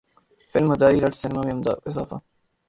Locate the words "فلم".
0.55-0.67